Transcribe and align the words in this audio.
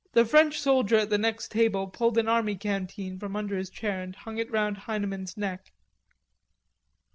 The 0.13 0.25
French 0.25 0.59
soldier 0.59 0.95
at 0.95 1.11
the 1.11 1.19
next 1.19 1.51
table 1.51 1.85
pulled 1.85 2.17
an 2.17 2.27
army 2.27 2.55
canteen 2.55 3.19
from 3.19 3.35
under 3.35 3.55
his 3.55 3.69
chair 3.69 4.01
and 4.01 4.15
hung 4.15 4.39
it 4.39 4.49
round 4.49 4.75
Heineman's 4.77 5.37
neck. 5.37 5.71